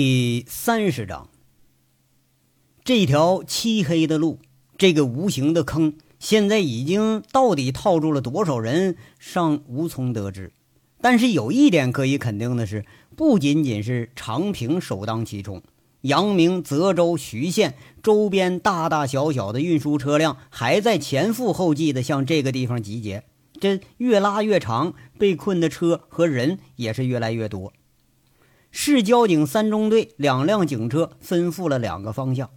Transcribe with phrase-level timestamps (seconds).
[0.00, 1.28] 第三十章，
[2.84, 4.38] 这条漆黑的路，
[4.76, 10.52] 这个无形的坑，现在已经到底套住了多少人，尚无从得知。
[11.00, 12.84] 但是有一点可以肯定的是，
[13.16, 15.60] 不仅仅是长平首当其冲，
[16.02, 23.24] 阳明、泽州、徐县周边大大小小的运输车辆还在前赴后继地向这个地方集结，
[23.60, 27.72] 这越拉越长，被困的车和人也是越来越多。
[28.80, 32.48] 市交警三中队两辆警车分赴了两个方向，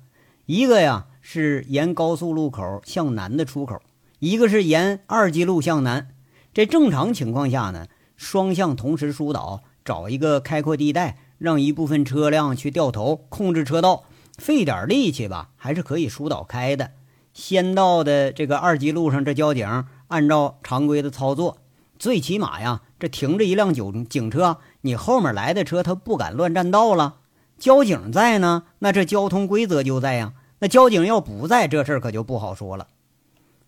[0.45, 3.81] 一个呀是沿高速路口向南的出口，
[4.19, 6.09] 一个是沿二级路向南。
[6.53, 14.03] 这正常情况下呢，双向同时疏导，找一个开阔地带，让一部分车辆去掉头控制车道，
[14.37, 16.91] 费点力气吧，还是可以疏导开的。
[17.33, 21.57] 先到的这个二级路上，这交警按照常规的操作，
[21.97, 24.59] 最起码呀，这停着一辆警警车。
[24.81, 27.17] 你后面来的车，他不敢乱占道了。
[27.57, 30.33] 交警在呢，那这交通规则就在呀。
[30.59, 32.87] 那交警要不在，这事儿可就不好说了。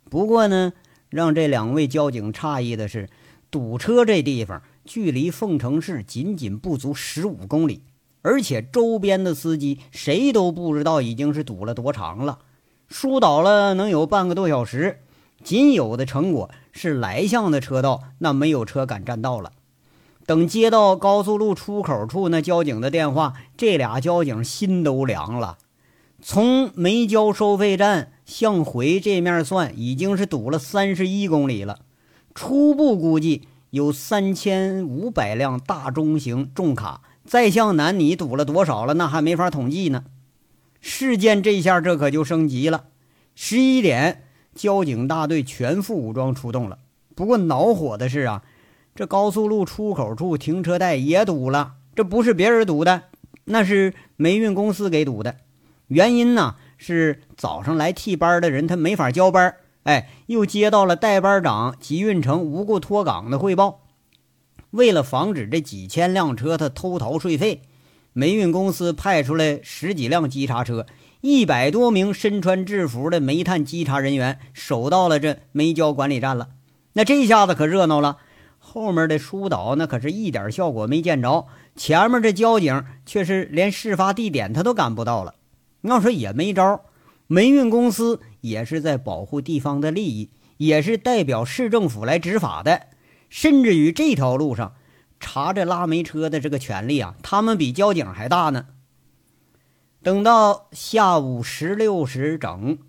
[0.09, 0.73] 不过呢，
[1.09, 3.09] 让这两位交警诧异的是，
[3.49, 7.83] 堵车这地方距离凤城市仅仅不足十五公里，
[8.21, 12.39] 而且周边的司机谁都不知道已经是堵了多长了。
[12.87, 14.99] 疏导了能有半个多小时，
[15.43, 19.51] 仅有的成果是来向的车道那没有车敢占道了。
[20.25, 25.57] 等接到高速路出口处那交警的电话，这俩交警心都凉了。
[26.21, 31.79] 从没交收费站向回这面算，已经是堵了三十一公里了。
[32.33, 37.01] 初步估计有三千五百辆大中型重卡。
[37.25, 38.93] 再向南，你堵了多少了？
[38.93, 40.05] 那还没法统计呢。
[40.79, 42.85] 事件这下这可就升级了。
[43.35, 44.23] 十一点，
[44.55, 46.79] 交警大队全副武装出动了。
[47.13, 48.43] 不过恼火的是啊。
[48.95, 53.03] 这高速路出口处停车带也堵了，这不是别人堵的，
[53.45, 55.37] 那是煤运公司给堵的。
[55.87, 63.81] 原因呢是早上来替班的人他没法交班，哎，又接到了代班长集运成无故脱岗的汇报。
[64.69, 67.63] 为了防止这几千辆车他偷逃税费，
[68.13, 70.85] 煤运公司派出来十几辆稽查车，
[71.21, 76.49] 一百多名身穿制服的煤炭稽查人员守到了这煤焦管理站了。
[76.93, 78.17] 那这下子可热闹了。
[78.73, 81.45] 后面的疏导那可是一点效果没见着，
[81.75, 85.35] 前面这交警却是连事发地点他都赶不到了。
[85.81, 86.81] 要说也没招，
[87.27, 92.87] 煤运公司也是在保护地方的利益，也是代表市政府来执法的。
[93.29, 94.73] 甚至于这条路上
[95.19, 98.65] 查这拉煤车的这个权利啊，他们比交警还大呢。
[100.01, 102.79] 等到下午十六时整，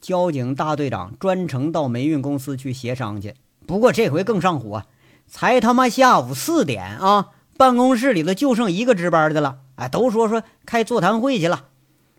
[0.00, 3.34] 交警大队长专程到煤运公司去协商去，
[3.66, 4.82] 不过这回更上火。
[5.30, 7.28] 才他妈下午四点啊！
[7.56, 9.58] 办公室里头就剩一个值班的了。
[9.76, 11.66] 哎，都说说开座谈会去了。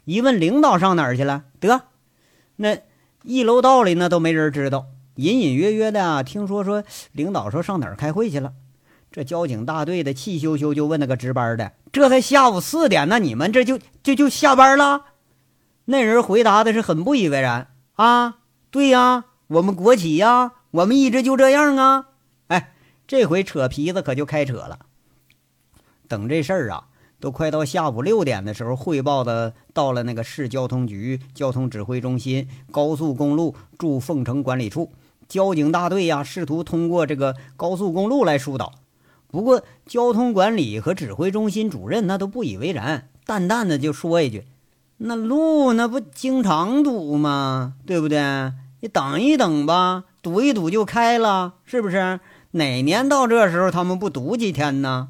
[0.06, 1.44] 一问领导上哪儿去了？
[1.60, 1.82] 得，
[2.56, 2.78] 那
[3.24, 4.86] 一楼道里那都没人知道。
[5.16, 8.54] 隐隐约约的啊听说说领导说上哪儿开会去了。
[9.12, 15.08] 这交警大队的气咻咻就问那个值班的：“这才下午四点，那你们这就就就下班了？”
[15.86, 18.38] 那人回答的是很不以为然：“啊，
[18.70, 22.06] 对呀，我们国企呀，我们一直就这样啊。”
[23.12, 24.80] 这回扯皮子可就开扯了。
[26.08, 26.86] 等这事儿啊，
[27.20, 34.94] 都快到下午六点的时候，汇报的到了那个市交通局交通指挥中心、高速公路驻凤城管理处
[35.28, 38.76] 交警大队呀，试图通过这个高速公路来疏导。
[39.28, 44.46] 不过，交通管理和指挥中心主任那都不以为然，淡淡的就说一句
[45.00, 47.74] ：“那路那不经常堵吗？
[47.86, 48.54] 对不对？
[48.80, 55.10] 你等一等吧，堵一堵就开了，是不是？”哪年到这时候他们不堵几天呢？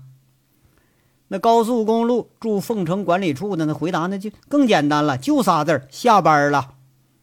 [1.30, 6.76] 那高速公路驻凤城管理处的那回答那就更简单了，就仨字儿：下班了。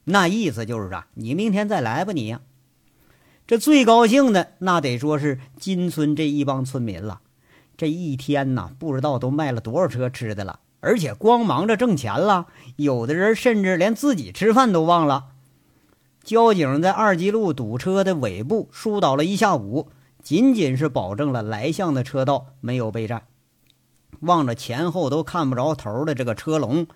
[0.04, 2.40] 那意思就是啊，你明天再来吧，你呀。
[3.46, 7.20] 这最高兴的那得说是金村这一帮村民了。
[7.76, 15.26] 这一天呐，不知道都卖了多少车吃的了，而且光忙着挣钱了，有的人甚至连自己吃饭都忘了。
[16.24, 19.88] 交警在二级路堵车的尾部疏导了一下午。
[20.28, 23.22] 仅仅是保证了来向的车道没有被占，
[24.20, 26.86] 望着前后都看不着头的这个车龙，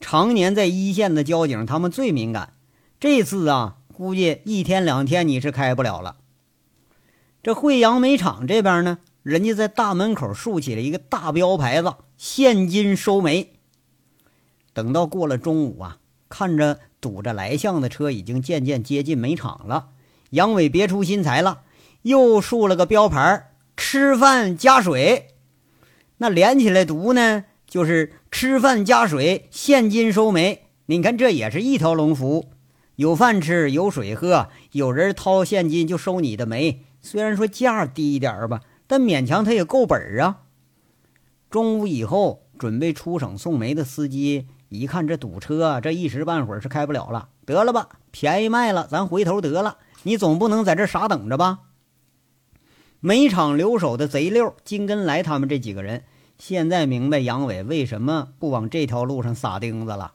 [0.00, 2.54] 常年在一线的交警他们最敏感。
[2.98, 6.16] 这次啊，估计一天两天你是开不了了。
[7.42, 13.52] 这惠阳煤厂这边呢，人家在大门口竖起了一个大标牌子：“现金收煤。”
[14.72, 15.98] 等到过了中午啊，
[16.30, 19.90] 看着堵着来向的车已经渐渐接近煤厂了，
[20.30, 21.64] 杨伟别出心裁了。
[22.02, 25.28] 又竖了个标牌吃饭加水。
[26.18, 30.64] 那连起来读呢，就是吃饭加水，现金收煤。
[30.86, 32.50] 你看，这也是一条龙服务，
[32.96, 36.84] 有饭吃，有水喝，有人掏现金就收你的煤。
[37.02, 40.38] 虽然说价低一点吧，但勉强他也够本儿啊。
[41.50, 47.28] 中午以后准备出省送煤的司机一看这堵车，这一时半会儿是开不了了。
[47.46, 49.78] 得了吧，便宜卖了，咱回头得了。
[50.02, 51.60] 你总不能在这傻等着吧？
[53.00, 56.02] 煤厂留守的贼六金根来他们这几个人，
[56.36, 60.14] 现在明白杨伟为什么不往这条路上撒钉子了。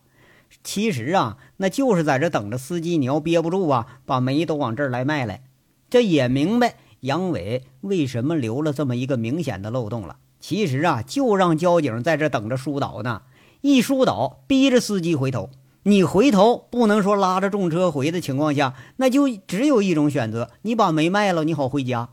[0.65, 5.43] 其实啊，那就是在这等着司机，你要憋不住啊，把煤都往这儿来卖来。
[5.89, 10.17] 这也明白杨伟为什么留了这么一个明显的漏洞了。
[10.41, 13.21] 其实啊，就让交警在这等着疏导呢，
[13.61, 15.49] 一疏导，逼着司机回头。
[15.83, 22.09] 你回头不能说拉着重车回的情况下，那就只有一种选择：你把煤卖了，你好回家。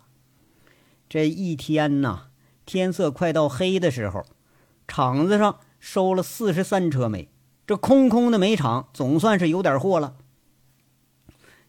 [1.11, 2.29] 这一天呐，
[2.65, 4.25] 天色快到黑的时候，
[4.87, 7.29] 厂子上收了四十三车煤，
[7.67, 10.15] 这空空的煤场总算是有点货了。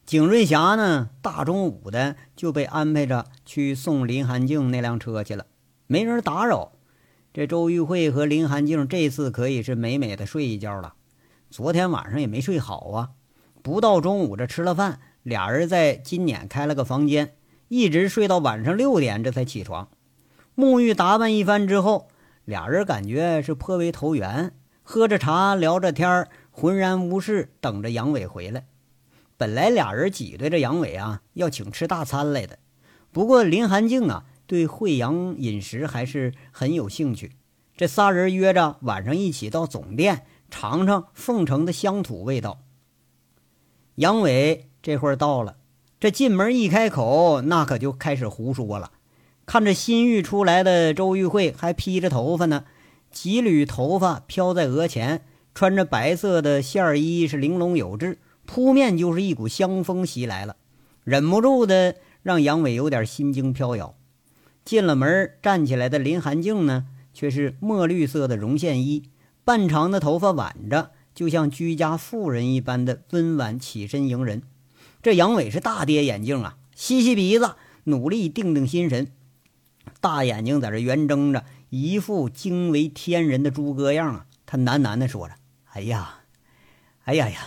[0.05, 5.47] 景瑞霞呢，大中午的就被安排着去送林寒静那辆车去了，
[5.87, 6.73] 没人打扰。
[7.33, 10.93] 这周玉慧和林寒静这次可以是美美的睡一觉了。
[11.49, 13.09] 昨天晚上也没睡好啊，
[13.63, 17.33] 不到中午这吃了饭，俩人在金撵开了个房间，
[17.71, 19.87] 一直睡到晚上六点，这才起床，
[20.57, 22.09] 沐浴打扮一番之后，
[22.43, 24.53] 俩人感觉是颇为投缘，
[24.83, 28.65] 喝着茶聊着天浑然无事，等着杨伟回来。
[29.37, 32.59] 本来俩人挤兑着杨伟啊，要请吃大餐来的，
[33.13, 37.37] 不过林寒静啊对惠阳饮食还是很有兴趣，
[37.77, 40.25] 这仨人约着晚上一起到总店。
[40.49, 42.59] 尝尝凤城的乡土味道。
[43.95, 45.55] 杨伟这会儿到了，
[46.01, 48.89] 这进门一开口，那可就开始胡说了。
[49.45, 52.63] 看着新育出来的周玉慧，还披着头发呢，
[53.11, 55.21] 几缕头发飘在额前，
[55.53, 58.17] 穿着白色的线衣，是玲珑有致，
[58.47, 60.55] 扑面就是一股香风袭来了，
[61.03, 61.93] 忍不住的
[62.23, 63.93] 让杨伟有点心惊飘摇。
[64.65, 69.03] 进了门，站起来的林寒静呢，却是墨绿色的绒线衣。
[69.43, 74.41] 半长的头发挽着，就像居家妇人一般的温婉起身迎人。
[75.01, 77.55] 这杨伟是大跌眼镜啊，吸吸鼻子，
[77.85, 79.11] 努力定定心神，
[79.99, 84.25] 大眼睛在这圆睁着，一副惊为天人的猪哥样啊。
[84.45, 85.35] 他喃喃地说着
[85.73, 86.19] ：“哎呀，
[87.05, 87.39] 哎呀呀，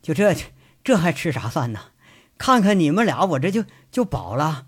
[0.00, 0.34] 就这
[0.82, 1.80] 这还吃啥饭呢？
[2.38, 4.66] 看看你们俩，我这就就饱了。”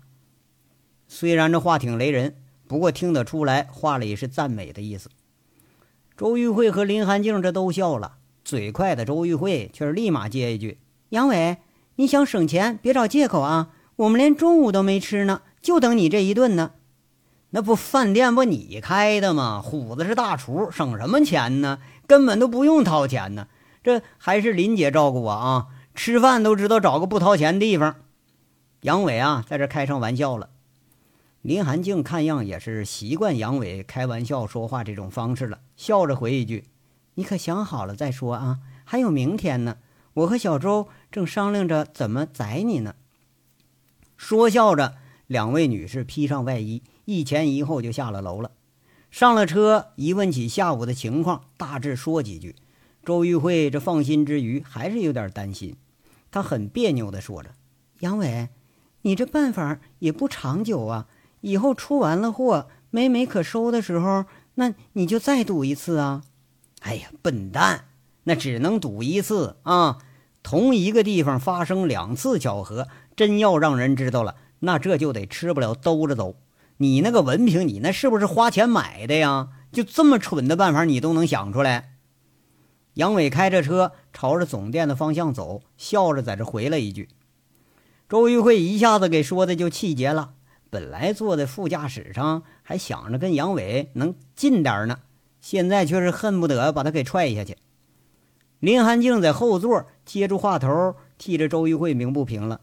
[1.09, 5.09] 虽然这话挺雷人，不过听得出来，话里是赞美的意思。
[6.15, 10.79] 周玉慧和林寒静这都笑了，嘴快的周玉慧却是立马接一句
[11.09, 11.57] ：“杨伟，
[11.97, 13.69] 你想省钱，别找借口啊！
[13.95, 16.71] 我们连中午都没吃呢，就等你这一顿呢。
[17.51, 19.61] 那不饭店不你开的吗？
[19.61, 21.79] 虎子是大厨，省什么钱呢？
[22.05, 23.47] 根本都不用掏钱呢。
[23.81, 27.95] 这还是林姐照顾我啊，吃饭都知道找个不掏钱的地方。”
[28.81, 30.49] 杨伟啊，在这开上玩笑了。
[31.41, 36.65] 林寒静看样也是习惯杨伟开玩笑说话这种方式了，笑着回一句
[37.15, 39.77] ：“你可想好了再说啊，还有明天呢。
[40.15, 42.95] 我和小周正商量着怎么宰你呢。”
[44.17, 44.95] 说笑着，
[45.27, 48.51] 两位女士披上外衣，一前一后就下了楼了。
[49.09, 52.57] 上了车，一问起下午的情况，大致说几句。
[53.05, 55.77] 周玉慧这放心之余，还是有点担心。
[56.31, 57.51] 她很别扭地说着
[58.01, 58.49] ：“杨伟，
[59.03, 61.07] 你这办法也不长久啊。”
[61.39, 66.23] 以后出完了货没煤可收的时候，那你就再赌一次啊！
[66.81, 67.85] 哎呀，笨蛋，
[68.25, 69.99] 那只能赌一次啊！
[70.45, 76.35] 同一个地方发生两次巧合，真要让人知道了，那这就得吃不了兜着走。
[76.77, 79.47] 你那个文凭，你那是不是花钱买的呀？
[79.71, 81.95] 就这么蠢的办法，你都能想出来？
[82.93, 87.09] 杨伟开着车朝着总店的方向走，笑着在这回了一句
[88.07, 90.33] ：“周玉慧一下子给说的就气结了。”
[90.69, 94.99] 本来坐在副驾驶上，还想着跟杨伟能近点呢，
[95.41, 97.57] 现在却是恨不得把他给踹下去。
[98.59, 102.61] 林寒静在后座接住话头，替着周玉慧鸣不平了：“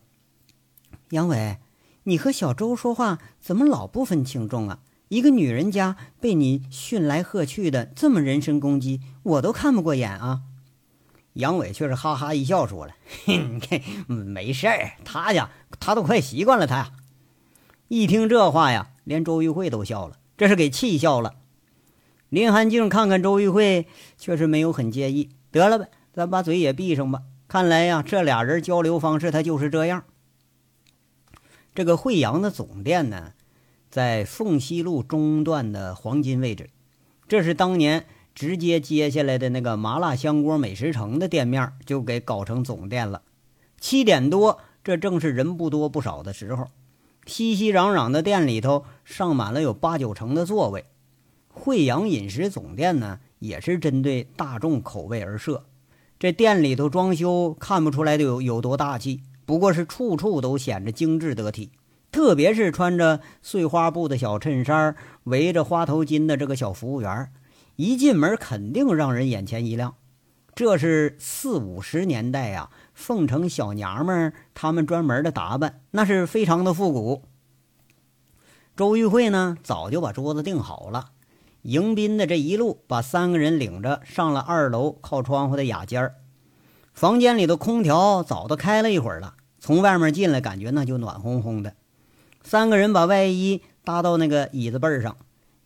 [1.11, 1.59] 杨伟，
[2.05, 4.81] 你和小周说话怎么老不分轻重啊？
[5.09, 10.43] 一个女人家被你训来喝去的，这么人身攻击，我都看不过眼啊！”
[11.35, 12.95] 杨伟却是哈哈一笑，说了
[14.07, 16.93] ：“没事儿，他呀，他都快习惯了，他。”
[17.89, 21.35] 一听这话呀，连周玉慧都笑了，这是给气笑了。
[22.29, 25.29] 林寒静看看周玉慧，却是没有很介意。
[25.53, 27.23] 得了呗，咱把嘴也闭上吧。
[27.47, 30.05] 看来呀，这俩人交流方式他就是这样。
[31.75, 33.35] 这个惠阳的总店呢，
[33.91, 36.71] 在凤西路中段的黄金位置，
[37.29, 43.23] 这是当年直接接下来的那个麻辣香锅美食城的店面就给搞成总店了。
[43.79, 46.69] 七点多，这正是人不多不少的时候，
[47.27, 50.87] 熙熙攘攘的店里头上满了有八九成的座位。
[51.49, 55.65] 惠阳饮食总店呢，也是针对大众口味而设。
[56.19, 61.73] 这店里头装修看不出来的有有多大气，不过是处处都显着精致得体。
[62.13, 64.95] 特别是穿着碎花布的小衬衫、
[65.25, 67.33] 围着花头巾的这个小服务员。
[67.77, 69.95] 一进门肯定让人眼前一亮，
[70.55, 77.23] 这是四五十年代呀，凤城小娘们儿她们专门的打扮，那是非常的复古。
[78.77, 81.12] 周玉慧呢，早就把桌子订好了，
[81.63, 86.17] 迎宾的这一路把三个人领着上了二楼靠窗户的雅间儿，
[86.93, 91.75] 房间里的空调早都开了一会儿了，从外面进来感觉那就暖烘烘的。
[92.43, 95.17] 三个人把外衣搭到那个椅子背上。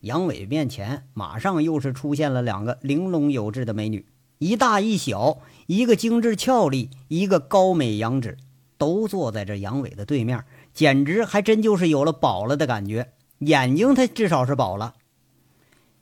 [0.01, 4.05] 杨伟面前马上又是出现了两个玲珑有致的美女，
[4.39, 8.37] 一大一小，一个精致俏丽，一个高美扬止，
[8.77, 13.13] 都坐在这杨伟的对面，简直还真就是有了饱了的感觉。
[13.39, 14.93] 眼睛他至少是饱了。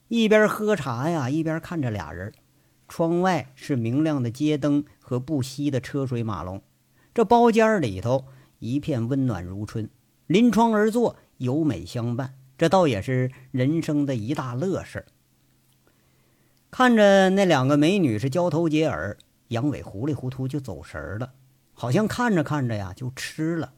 [0.09, 2.33] 一边喝茶呀，一边看着俩人。
[2.87, 6.63] 窗外是明亮的街灯和不息的车水马龙，
[7.15, 8.27] 这包间里头
[8.59, 9.89] 一片温暖如春，
[10.27, 12.35] 临窗而坐，有美相伴。
[12.57, 15.07] 这倒也是人生的一大乐事。
[16.71, 19.17] 看着那两个美女是交头接耳，
[19.49, 21.33] 杨伟糊里糊涂就走神了，
[21.73, 23.73] 好像看着看着呀就吃了。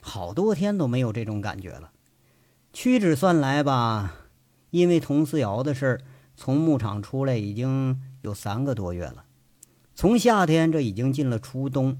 [0.00, 1.92] 好多天都没有这种感觉了。
[2.72, 4.25] 屈指算来吧，
[4.70, 6.00] 因为佟思瑶的事儿，
[6.36, 9.24] 从牧场出来已经有三个多月了。
[9.94, 11.98] 从夏天这已经进了初冬，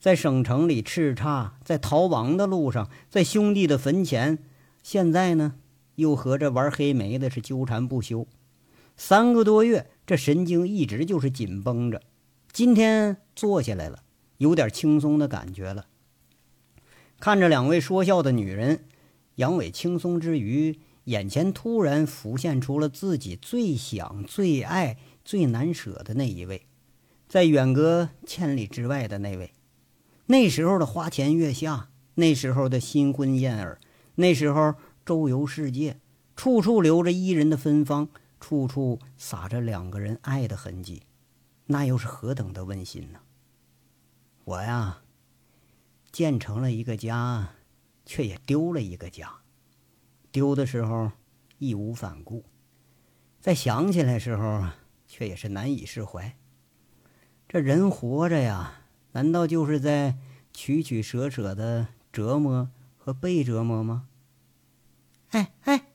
[0.00, 4.38] 在省城里叱咤，在逃亡的路上，在兄弟的坟前。
[4.82, 5.54] 现在呢，
[5.96, 8.26] 又和这玩黑莓的是纠缠不休，
[8.96, 12.02] 三个多月，这神经一直就是紧绷着。
[12.52, 14.02] 今天坐下来了，
[14.38, 15.86] 有点轻松的感觉了。
[17.20, 18.84] 看着两位说笑的女人，
[19.34, 26.66] 杨伟轻松之余，眼前突然浮现出了自己最想、最爱、最难舍的那一位，
[27.26, 29.54] 在远隔千里之外的那位。
[30.26, 33.80] 那时候的花前月下，那时候的新婚燕尔。
[34.16, 34.74] 那时候
[35.06, 35.98] 周游世界，
[36.36, 41.04] 处处留着伊人的芬芳，处处洒着两个人爱的痕迹，
[41.66, 43.20] 那又是何等的温馨呢？
[44.44, 44.98] 我呀，
[46.12, 47.54] 建成了一个家，
[48.04, 49.38] 却也丢了一个家。
[50.30, 51.10] 丢的时候
[51.58, 52.44] 义无反顾，
[53.40, 54.64] 在想起来时候，
[55.06, 56.36] 却也是难以释怀。
[57.48, 58.82] 这人活着呀，
[59.12, 60.16] 难道就是在
[60.52, 64.06] 取取舍舍的折磨和被折磨吗？
[65.30, 65.86] 哎哎，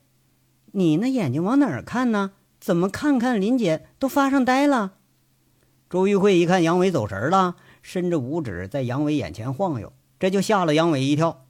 [0.72, 2.32] 你那眼睛往哪儿看呢？
[2.58, 4.94] 怎么看看林姐都发上呆了？
[5.90, 11.43] 周玉慧一看杨伟走神了，伸着五指在杨伟眼前晃悠，这就吓了杨伟一跳。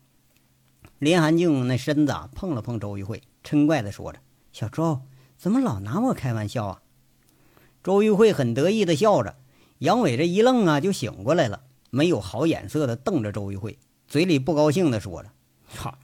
[0.99, 4.21] 林寒静那身子碰了碰周玉慧，嗔怪的说着
[4.53, 5.01] ：“小周，
[5.37, 6.83] 怎么老拿我开玩笑啊？”
[7.83, 9.37] 周玉慧很得意的笑着，
[9.79, 15.31] 杨伟这一愣啊，就醒过来了，没有好眼色的瞪着周玉慧，嘴里不高兴的说着
[15.69, 15.99] ：“操！”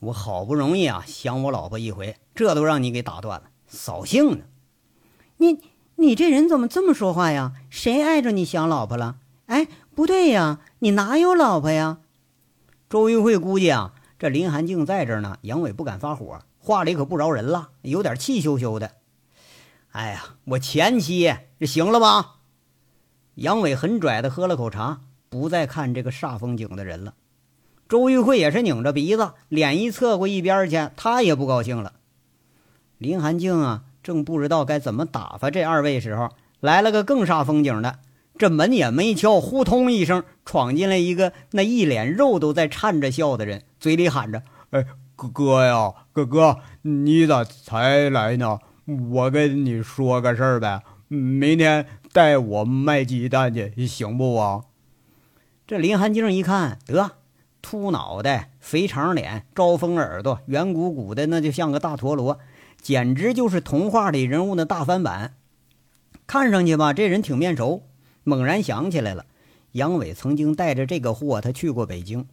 [0.00, 4.44] 我好不容易啊想我老婆一回，这都让你给打断了，扫兴呢！
[5.38, 5.58] 你
[5.96, 7.52] 你这人怎么这么说话呀？
[7.70, 9.16] 谁碍着你想老婆了？
[9.46, 12.00] 哎，不对呀，你哪有老婆呀？
[12.90, 18.92] 周玉慧估计啊，这林寒静在这儿呢，杨伟不敢发火，话里可不饶人了，有点气羞羞的。
[19.90, 22.36] 哎呀，我前妻这行了吧？
[23.34, 27.14] 杨伟很拽的喝了口茶，不再看这个煞风景的人了。
[27.88, 31.94] 周玉慧也是拧着鼻子，脸一侧过一边去，她也不高兴了。
[32.98, 36.30] 林寒静啊，正不知道该怎么打发这二位时候，
[36.60, 37.98] 来了个更煞风景的。
[38.36, 44.82] 这门也没敲，呼通一声闯进来一个那一脸肉都在颤着笑的人，嘴里喊着：“哎，
[45.14, 48.58] 哥哥呀，哥哥，你咋才来呢？
[49.10, 54.62] 我跟你说个事儿呗，明天带我卖鸡蛋去，行不？”啊？
[55.66, 57.10] 这林寒静一看，得。
[57.60, 62.38] 秃脑袋、肥长脸、招风耳朵、圆鼓鼓的，那就像个大陀螺，
[62.80, 65.34] 简直就是童话里人物的大翻版。
[66.26, 67.82] 看上去吧，这人挺面熟。
[68.22, 69.26] 猛然想起来了，
[69.72, 72.26] 杨伟曾经带着这个货，他去过北京。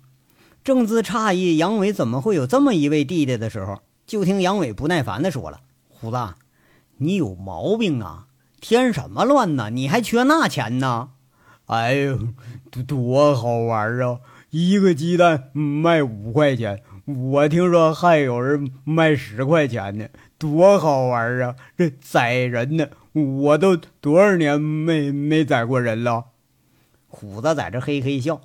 [0.64, 6.18] 正自诧异杨伟怎么会有这么一位弟弟的时候，就听杨伟不耐烦地说了：“胡子，
[6.98, 8.28] 你有毛病啊！
[8.60, 9.72] 添什么乱呢？
[9.72, 11.10] 你还缺那钱呢？
[11.66, 12.20] 哎呦，
[12.70, 14.20] 多多好玩啊！”
[14.52, 21.56] 一个鸡蛋卖五块钱，我听说还有人卖十块钱呢，多好玩啊！
[21.78, 26.26] 这宰人呢，我都多少年没没宰过人了。
[27.08, 28.42] 虎子在这嘿嘿笑，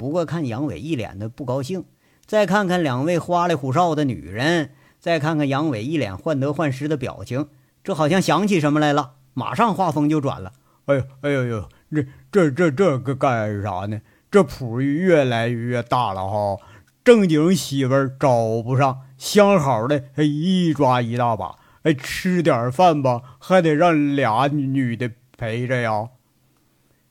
[0.00, 1.84] 不过看杨伟一脸的不高兴，
[2.24, 7.48] 再看看两位花里胡哨的女人，再看看杨伟一脸患得患失的表情，
[7.84, 10.54] 这好像想起什么来了，马上话锋就转了。
[10.86, 14.00] 哎呦，哎呦呦，这这这这个干啥呢？
[14.30, 16.56] 这谱越来越大了哈，
[17.04, 21.56] 正经媳妇儿找不上，相好的一抓一大把。
[21.82, 26.08] 哎，吃点饭吧，还得让俩女的陪着呀。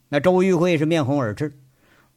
[0.10, 1.54] 那周玉慧是面红耳赤，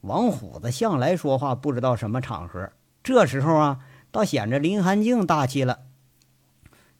[0.03, 2.71] 王虎子向来说话不知道什么场合，
[3.05, 3.79] 这时候啊，
[4.11, 5.79] 倒显着林寒静大气了。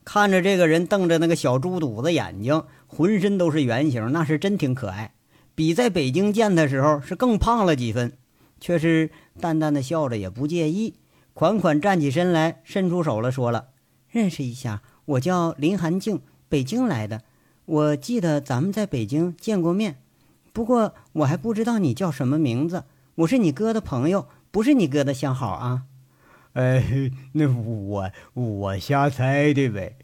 [0.05, 5.15] 看着这个人瞪着那个小猪肚子眼睛，浑身都是圆形，那是真挺可爱。
[5.57, 8.17] 比在北京见的时候是更胖了几分，
[8.61, 10.95] 却是淡淡的笑着，也不介意，
[11.35, 13.71] 款款站起身来，伸出手了，说了
[14.09, 17.23] ：“认识一下，我叫林寒静，北京来的。
[17.65, 19.99] 我记得咱们在北京见过面。”
[20.53, 22.85] 不过我还不知道你叫什么名字，
[23.17, 25.83] 我是你哥的朋友，不是你哥的相好啊。
[26.55, 29.97] 哎， 那我我瞎猜的呗。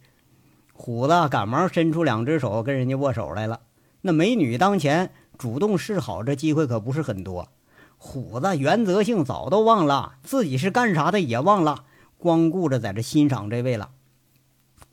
[0.73, 3.61] 虎子赶忙伸出两只手跟人家握手来了。
[4.03, 7.49] 那美女当前，主动示好这机会可不是很多。
[7.97, 11.85] 虎子原则性早都忘了自己是干啥的，也忘了，
[12.17, 13.91] 光顾着在这欣赏这位了。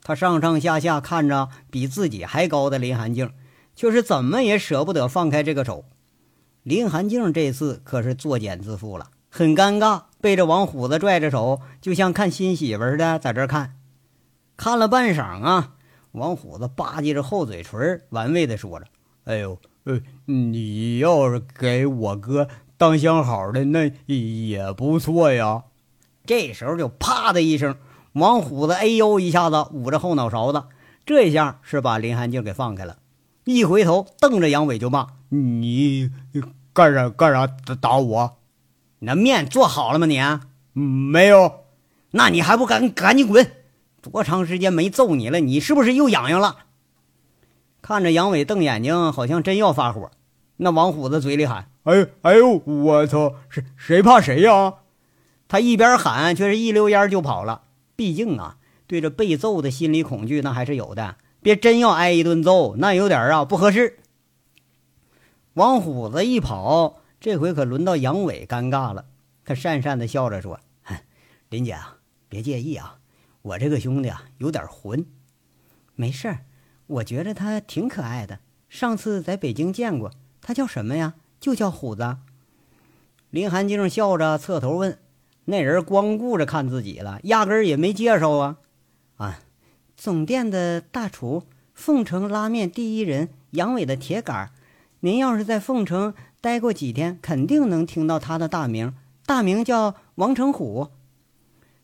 [0.01, 3.31] 他上上下下看着比自己还高的林寒静。
[3.75, 5.83] 却是怎么也舍不得放开这个手，
[6.65, 13.75] 林寒静这次可是作茧自缚了，很尴尬，背着王虎子拽着手，就像看新媳妇似的在这看。
[14.57, 15.73] 看了半晌啊，
[16.13, 18.87] 王虎子吧唧着厚嘴唇，玩味的说着
[19.25, 25.65] ：“哎呦，呃，你要是给我哥当相好的，那也不错呀。”
[26.25, 27.75] 这时候就啪的一声，
[28.13, 30.63] 王虎子哎呦一下子捂着后脑勺子，
[31.05, 32.97] 这一下是把林寒静给放开了。
[33.43, 36.09] 一回头，瞪着杨伟就骂：“你
[36.73, 38.37] 干啥干啥打打我？
[38.99, 40.05] 你那面做好了吗？
[40.05, 40.19] 你
[40.73, 41.65] 没有？
[42.11, 43.51] 那你还不赶赶紧滚？
[44.01, 45.39] 多长时间没揍你了？
[45.39, 46.59] 你是不是又痒痒了？”
[47.81, 50.09] 看着杨伟瞪眼睛，好像真要发火。
[50.57, 53.35] 那王虎子嘴里喊：“哎哎呦，我操！
[53.49, 54.75] 谁谁怕谁呀？”
[55.47, 57.63] 他一边喊，却是一溜烟就跑了。
[57.95, 61.15] 毕竟啊，对着被揍的心理恐惧，那还是有的。
[61.41, 63.99] 别真要挨一顿揍，那有点啊不合适。
[65.55, 69.05] 王虎子一跑，这回可轮到杨伟尴尬了。
[69.45, 70.59] 他讪讪的笑着说
[71.47, 71.95] ：“林姐啊，
[72.27, 72.97] 别介意啊，
[73.41, 75.05] 我这个兄弟啊有点混。
[75.95, 76.39] 没事儿，
[76.87, 78.39] 我觉得他挺可爱的。
[78.67, 81.13] 上次在北京见过他，叫什么呀？
[81.39, 82.17] 就叫虎子。”
[83.31, 84.99] 林寒静笑着侧头问
[85.45, 88.57] ：“那人光顾着看自己了，压根儿也没介绍啊？”
[89.15, 89.39] 啊。
[89.95, 94.51] 总店的大厨，凤城拉面第一人杨伟的铁杆
[95.05, 98.95] 您要是在凤城待过几天，肯定能听到他的大名，
[99.27, 100.89] 大名叫王成虎。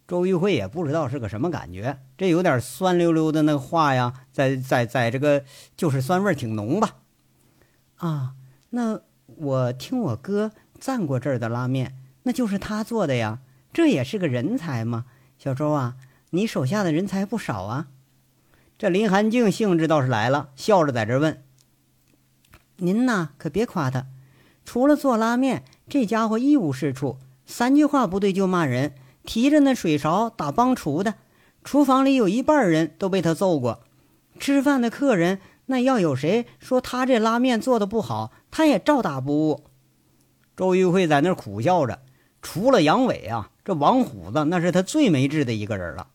[0.07, 5.43] 周玉慧也不知道是个什么感觉，这有点酸溜溜的那个话呀，在在在这个
[5.77, 6.95] 就是酸味挺浓吧？
[7.97, 8.33] 啊，
[8.71, 15.05] 那我听我哥赞过这儿的拉面，那就是他做的呀，这也是个人才嘛。
[15.37, 15.95] 小周啊，
[16.31, 17.89] 你手下的人才不少啊。
[18.79, 21.43] 这林寒静兴致倒是来了，笑着在这问
[22.83, 24.07] ：“您呐，可别夸他，
[24.65, 31.15] 除了做拉面，这家伙一无是处，三句话不对就骂人，提着那水勺打帮厨的，
[31.63, 33.81] 厨房里有一半人都被他揍过。
[34.39, 39.63] 吃饭的客人，那要有谁说他这拉面做的不好，他也照打不误。”
[40.57, 41.99] 周玉慧在那苦笑着，
[42.41, 46.07] 除了杨伟啊，这王虎子那是他最没治的一个人了。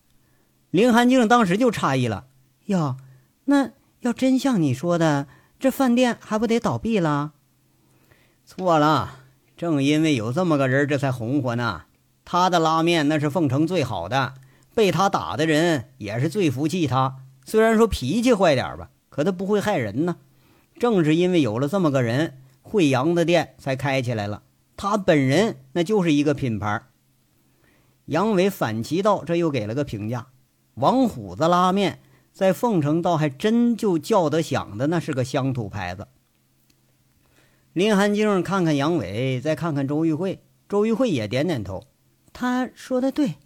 [0.70, 2.26] 林寒静当时就诧异了。
[2.66, 2.96] 哟，
[3.44, 7.32] 那要真像你说的，这饭店还不得倒闭了？
[8.44, 9.20] 错了，
[9.56, 11.84] 正因为有这么个人，这才红火呢。
[12.24, 14.34] 他的拉面那是凤城最好的，
[14.74, 17.16] 被他打的人也是最服气他。
[17.44, 20.16] 虽然说脾气坏点吧，可他不会害人呢。
[20.78, 24.42] 正是因为有了这么个人，惠阳的店才开起来了。
[24.76, 26.82] 他本人那就是一个品牌。
[28.04, 30.26] 杨伟反其道，这又给了个评价：
[30.74, 32.00] 王虎子拉面。
[32.36, 36.06] 在凤城倒还真就叫得响的，那是个乡土牌子。
[37.72, 41.84] 林寒静看看杨伟，再看看周玉慧，周玉慧也点点头。
[42.34, 43.36] 他说的对。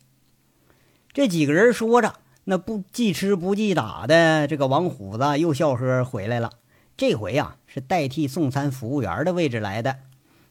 [1.13, 6.51] 这几个人说着，那不记吃不记打的这个王虎子又笑呵回来了。
[6.97, 9.99] 这回呀，是代替送餐服务员的位置来的。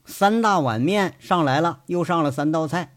[0.05, 2.95] 三大碗面上来了，又上了三道菜，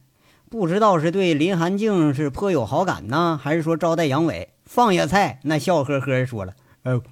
[0.48, 4.50] 不知道是对林寒静是颇有好感呢，还是说招待杨伟。
[4.74, 6.54] 放下菜，那笑呵呵说了
[6.84, 7.02] ：“呃，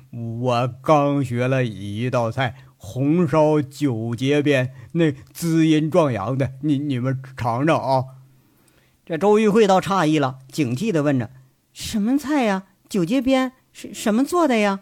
[0.41, 8.05] 我刚学了一道菜，红烧九节鞭，那滋阴壮阳的，你你们尝尝啊。”
[9.05, 11.29] 这周玉慧倒诧异了，警惕地问着
[11.75, 12.63] ：“什么菜呀？
[12.89, 14.81] 九节鞭是什么做的呀？”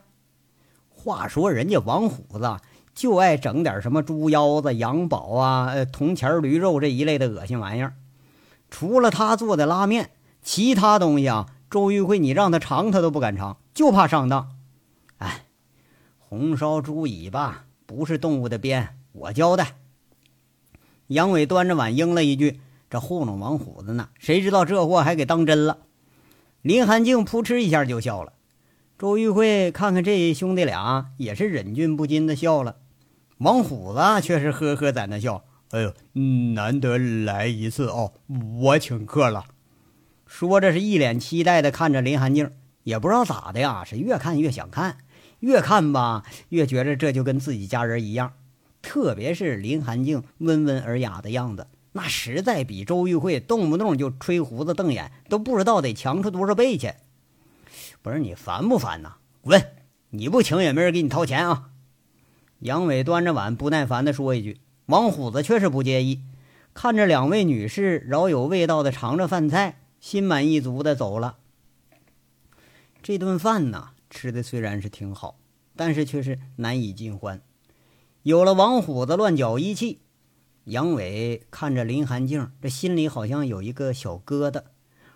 [0.89, 2.59] 话说人家王虎子
[2.95, 7.95] 就爱整点什么猪腰子、羊宝啊、铜钱驴肉这一类的恶心玩意儿。
[8.71, 10.11] 除了他做的拉面，
[10.45, 11.47] 其他东西啊。
[11.71, 14.57] 周玉慧，你让他尝，他都不敢尝，就怕上当。
[15.19, 15.47] 哎，
[16.19, 19.77] 红烧猪尾巴不是动物的鞭，我交代。
[21.09, 25.79] 杨伟端着碗应了一句：“这糊弄王虎子呢，谁知道这货还给当真了。”
[26.63, 28.33] 林寒静扑哧一下就笑了。
[28.99, 32.77] 周玉慧看看这兄弟俩，也是忍俊不禁的笑了。
[33.39, 35.95] 王虎子却是呵呵在那笑：“哎呦，
[36.55, 38.13] 难得来一次哦，
[38.61, 39.45] 我请客了。”
[40.29, 42.53] 说着，是一脸期待的看着林寒静，
[42.85, 44.99] 也不知道咋的呀，是越看越想看，
[45.41, 48.35] 越看吧越觉着这就跟自己家人一样。
[48.83, 56.93] 特别是林寒静温文尔雅的样子，那实在比周玉慧动不动就吹胡子瞪眼都不知道得强出多少倍去。
[58.03, 59.15] 不是你烦不烦呐？
[59.41, 59.61] 滚！
[60.11, 61.71] 你不请也没人给你掏钱啊！
[62.61, 66.21] 杨伟端着碗不耐烦地说一句，王虎子却是不介意，
[66.75, 69.81] 看着两位女士饶有味道的尝着饭菜。
[70.01, 71.37] 心满意足的走了。
[73.03, 75.39] 这顿饭呢，吃的虽然是挺好，
[75.77, 77.41] 但是却是难以尽欢。
[78.23, 80.01] 有了王虎子乱搅一气，
[80.65, 84.63] 杨伟看着林寒静，这心里好像有一个小疙瘩。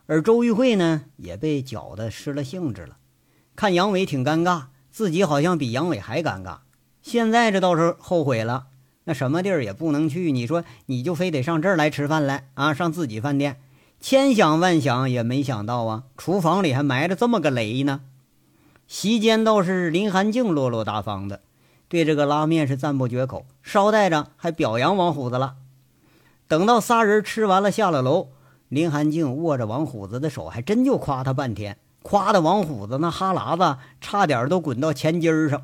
[0.07, 2.99] 而周玉慧呢，也被搅得失了兴致了。
[3.55, 6.61] 看杨伟挺尴尬，自己好像比杨伟还尴尬。
[7.03, 8.69] 现在这倒是后悔了，
[9.05, 10.33] 那什么地儿也不能去。
[10.33, 12.73] 你说，你就非得上这儿来吃饭来啊？
[12.73, 13.61] 上自己饭店。
[14.03, 18.01] 千想万想也没想到啊，厨房里还埋着这么个雷呢。
[18.89, 21.41] 席间倒是林寒静落落大方的，
[21.89, 25.55] 对这个拉面是赞不绝口，捎带着还表扬王虎子了。
[26.49, 28.31] 等到仨人吃完了下了楼，
[28.69, 35.63] 林寒静握着王虎子的手，还真就夸他半天，夸的王虎子那哈喇子差点都滚到前襟上。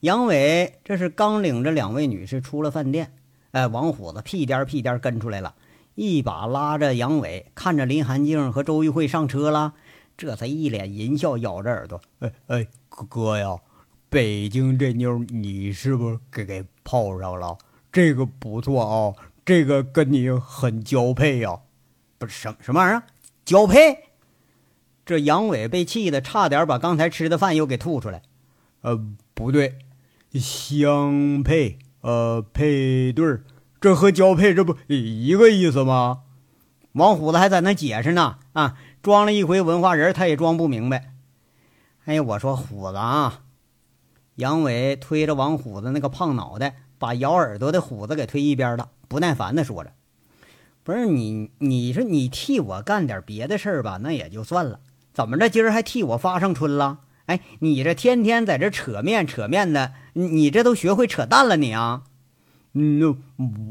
[0.00, 3.14] 杨伟这是刚领着两位女士出了饭店，
[3.52, 5.54] 哎，王虎子屁颠屁颠跟出来了。
[5.96, 9.72] 一把拉着杨伟，看着林寒静和周玉慧上车了，
[10.14, 13.56] 这才一脸淫笑，咬着耳朵：“哎哎，哥呀，
[14.10, 17.56] 北京这妞你是不是给给泡上了？
[17.90, 21.60] 这个不错啊，这个跟你很交配呀。
[22.18, 23.02] 不是什什么玩意儿？
[23.46, 24.10] 交配？
[25.06, 28.20] 这杨伟被气得差点把刚才吃的饭又给吐出来。
[28.82, 29.00] 呃，
[29.32, 29.78] 不对，
[30.34, 33.42] 相配，呃，配对儿。”
[33.86, 36.22] 这和交配这不一个意思吗？
[36.94, 41.12] 王虎子还在那解释呢，啊，装了一回文化人，他也装不明白。
[42.04, 43.42] 哎，我说虎子啊，
[44.34, 49.92] 杨伟推着王虎子那个胖脑袋，把咬耳朵的虎子给推一边了，不耐烦的说着
[50.82, 54.80] ：“不是你，你说你替我干点别的事儿吧，那也就算了，
[55.14, 56.98] 怎么着今儿还替我发上春了？
[57.26, 62.02] 哎，你这天天在这扯面扯面的，你这都学会扯淡了你啊？”
[62.78, 63.16] 那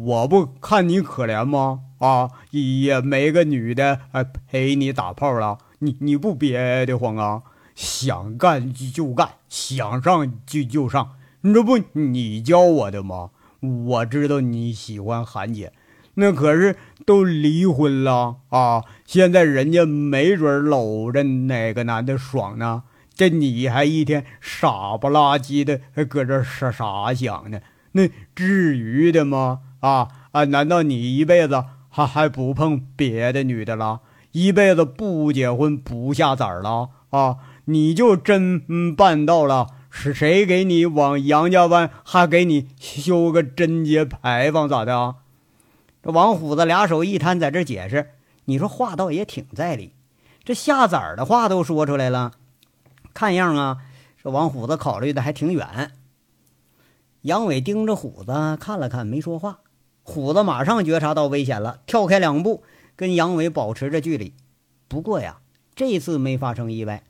[0.03, 1.81] 我不看你可怜吗？
[1.99, 7.43] 啊，也没个女的哎陪你打炮了，你你不憋得慌啊？
[7.75, 13.29] 想干就干，想上就就上，你这不你教我的吗？
[13.59, 15.71] 我知道你喜欢韩姐，
[16.15, 18.83] 那可是都离婚了啊！
[19.05, 27.59] 现在人家没准搂着哪个男的爽呢，这你还一天傻不拉几的还搁这傻傻想呢？
[27.95, 29.61] 那至于的吗？
[29.79, 30.43] 啊啊！
[30.45, 34.01] 难道你一辈子还还不碰别的女的了？
[34.33, 36.89] 一辈子不结婚不下崽了？
[37.11, 37.37] 啊！
[37.65, 39.67] 你就真办到了？
[39.89, 45.15] 是谁给你往杨家湾还给你修个贞节牌坊咋的啊？
[46.03, 48.09] 这王虎子俩手一摊，在这解释。
[48.43, 49.93] 你说话倒也挺在理，
[50.43, 52.33] 这下崽的话都说出来了，
[53.13, 53.77] 看样啊，
[54.21, 55.93] 这王虎子考虑的还挺远。
[57.25, 59.61] 杨伟盯着虎子看了看，没说话。
[60.03, 62.63] 虎子马上觉察到危险了，跳开两步，
[62.95, 64.35] 跟杨伟保持着距离。
[64.87, 65.41] 不过呀，
[65.73, 67.03] 这次没发生意外。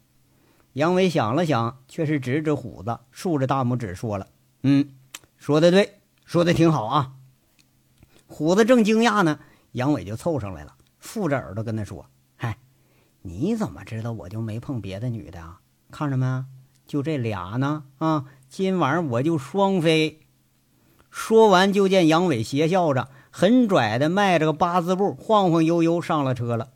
[0.71, 4.27] 杨伟想了想，却是指指虎子，竖着大拇指说了
[4.63, 4.89] ：“嗯，
[5.35, 7.15] 说的对，说的挺好啊。”
[8.25, 9.39] 虎子正惊讶呢，
[9.73, 12.05] 杨伟就凑上来了，附着耳朵跟他说
[12.37, 12.57] ：“嗨，
[13.21, 15.59] 你怎么知道我就没碰别的女的啊？
[15.91, 16.45] 看着没，
[16.87, 20.19] 就这俩呢啊。”今晚我就双飞。
[21.09, 26.69] 说完，就见杨伟邪笑着，很拽的迈着个八字步，晃晃悠悠上了车了。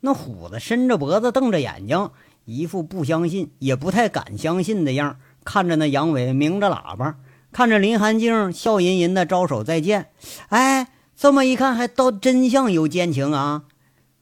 [0.00, 2.10] 那虎子伸着脖子，瞪着眼睛，
[2.44, 7.18] 一副不相信也不太敢相信的样看着那杨伟鸣着喇叭，
[7.52, 10.10] 看着林寒静笑吟吟的招手再见。
[10.48, 13.64] 哎，这么一看，还倒真像有奸情啊！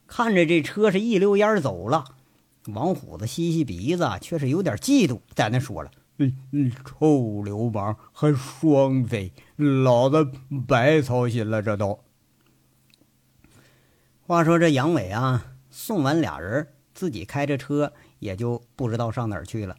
[0.06, 2.04] 看着这车是一溜烟走了。
[2.66, 5.90] 王虎子吸吸鼻子，却是有点嫉妒，在那说了
[6.52, 10.30] ：“嗯，臭流氓，还双贼，老子
[10.68, 11.98] 白操心了。”这都。
[14.26, 19.76] 话说这杨伟啊，送完俩人，自己开着车也就不知道上哪儿去了。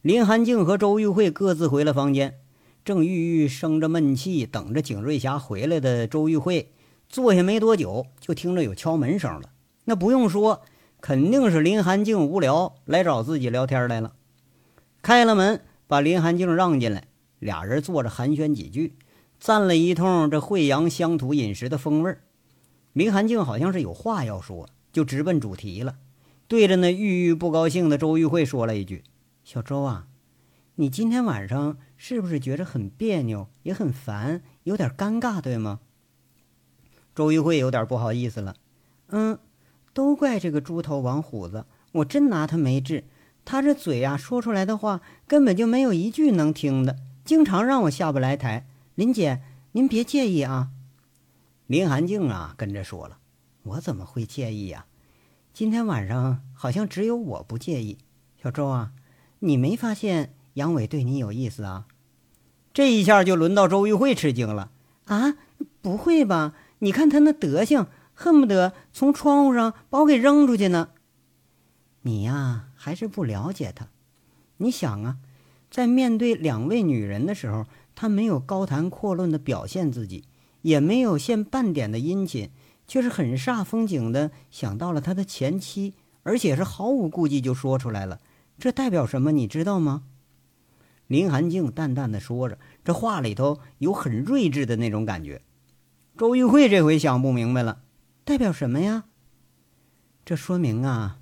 [0.00, 2.38] 林寒静和周玉慧各自回了房间，
[2.84, 6.72] 正郁郁生着闷气，等着景瑞霞回来的周玉慧
[7.08, 9.50] 坐下没多久，就听着有敲门声了。
[9.84, 10.62] 那不用说。
[11.00, 14.14] 肯定是林寒静无聊来找自己聊天来了，
[15.08, 18.92] 开了门把林寒静让进来，俩人坐着寒暄几句，
[19.40, 22.18] 赞了一通这惠阳乡土饮食的风味
[22.92, 25.96] 林寒静好像是有话要说，就直奔主题了，
[26.46, 29.02] 对着那郁郁不高兴的周玉慧说了一句
[29.44, 30.08] ：“小周啊，
[30.74, 35.80] 你今天晚上是不是觉着很别扭，也很烦，有点尴尬，对吗？”
[37.16, 38.56] 周玉慧有点不好意思了，
[39.06, 39.38] 嗯。
[39.94, 43.04] 都怪这个猪头王虎子，我真拿他没治。
[43.50, 48.66] 他这嘴呀，说出来的话根本就没有一句能听的，经常让我下不来台。
[48.94, 49.40] 林姐，
[49.72, 50.68] 您别介意啊。
[51.66, 53.16] 林寒静啊，跟着说了，
[53.62, 54.84] 我怎么会介意呀？
[55.54, 57.96] 今天晚上好像只有我不介意。
[58.42, 58.92] 小周啊，
[59.38, 61.86] 你没发现杨伟对你有意思啊？
[62.74, 64.70] 这一下就轮到周玉慧吃惊了
[65.06, 65.38] 啊！
[65.80, 66.52] 不会吧？
[66.80, 67.86] 你看他那德行。
[68.12, 70.88] 恨不得从窗户上把我给扔出去呢。
[72.02, 73.88] 你呀，还是不了解他。
[74.56, 75.18] 你想啊，
[75.70, 80.24] 在面对两位女人的时候，他没有高谈阔论的表现自己，
[80.62, 82.48] 也没有献半点的殷勤，
[82.86, 88.20] 却是很煞风景的想到了他的前妻，而且是毫无顾忌就说出来了。
[88.58, 89.32] 这代表什么？
[89.32, 90.04] 你知道吗？
[91.06, 95.42] 林寒静淡淡的说着，这话里头有很睿智的那种感觉。
[96.16, 97.82] 周玉慧这回想不明白了。
[98.24, 99.04] 代表什么呀？
[100.24, 101.17] 这说明啊，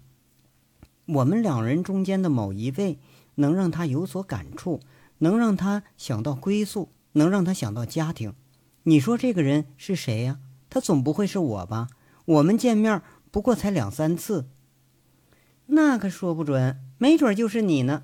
[1.06, 2.98] 我们两人中间的某一位
[3.36, 4.80] 能让他有所感触，
[5.18, 8.34] 能让他想到归宿，能让他想到家庭。
[8.82, 10.40] 你说这个人是谁呀？
[10.68, 11.88] 他总不会是我吧？
[12.24, 14.48] 我们见面不过才两三次，
[15.66, 18.02] 那可说不准，没准就是你呢。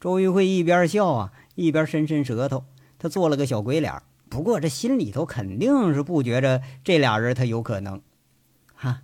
[0.00, 2.64] 周玉慧一边笑啊，一边伸伸舌头，
[2.98, 4.02] 他做了个小鬼脸。
[4.28, 8.00] 不过这心里头肯定是不觉着这俩人他有可能。
[8.74, 9.02] 哈，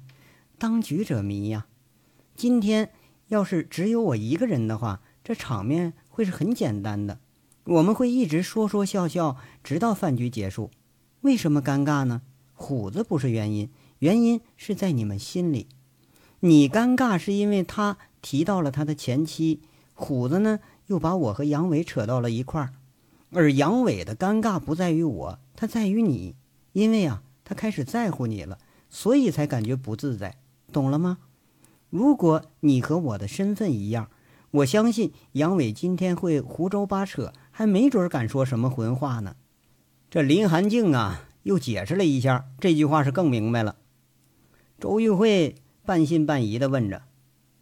[0.59, 1.67] 当局者迷呀！
[2.35, 2.91] 今天
[3.33, 7.19] 要是只有我一个人的话，这场面会是很简单的。
[7.65, 10.71] 我们会一直说说笑笑，直到饭局结束。
[11.23, 12.21] 为什么尴尬呢？
[12.53, 15.69] 虎子不是原因，原因是在你们心里。
[16.41, 19.63] 你尴尬是因为他提到了他的前妻，
[19.95, 22.75] 虎子呢又把我和杨伟扯到了一块儿。
[23.31, 26.35] 而杨伟的尴尬不在于我，他在于你，
[26.73, 28.59] 因为啊，他开始在乎你了。
[28.91, 30.37] 所以才感觉不自在，
[30.71, 31.17] 懂了吗？
[31.93, 34.09] 如果你和我的身份一样，
[34.51, 39.37] 我相信杨伟今天会胡诌八扯，还没准敢说什么混话呢。
[40.09, 43.77] 这林寒静啊，又解释了一下，这句话是更明白了。
[44.81, 47.03] 周玉慧半信半疑的问着：“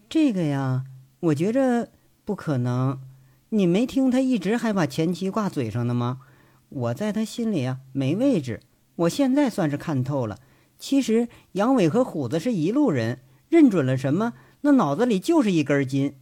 [0.09, 0.85] 这个呀，
[1.19, 1.91] 我觉着
[2.25, 3.01] 不可能。
[3.49, 6.21] 你没听他一直还把前妻挂嘴上呢吗？
[6.69, 8.61] 我在他心里啊没位置，
[8.95, 10.39] 我现在算是看透了。”
[10.79, 13.19] 其实杨伟和虎子是一路人，
[13.51, 14.33] 认准了什么，
[14.63, 16.15] 那脑子里就是一根筋。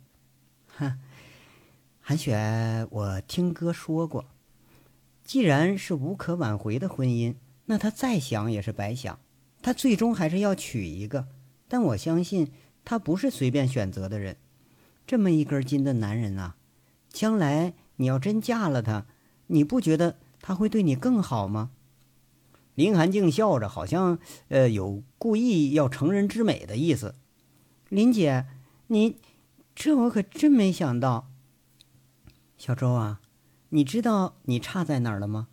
[0.77, 0.99] 哼，
[2.01, 4.25] 韩雪，我听哥说过，
[5.23, 7.37] 既然是无可挽回的婚姻，
[7.67, 9.21] 那他再想也是白想，
[9.61, 11.29] 他最终还是要娶一个。
[11.69, 12.51] 但我相信
[12.83, 14.39] 他不是随便选择的人，
[15.07, 16.57] 这么一根筋的男人啊，
[17.11, 19.05] 将来你要真嫁了他，
[19.49, 21.73] 你不觉得他会对你更好吗？
[22.79, 27.17] 林寒静笑着，好像呃有故意要成人之美的意思。
[27.89, 28.47] 林姐，
[28.87, 29.17] 你
[29.75, 31.29] 这我可真没想到。
[32.57, 33.21] 小周啊，
[33.71, 35.49] 你知道你差在哪儿了吗？